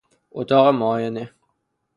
اتاق 0.31 0.67
معاینه 0.75 1.31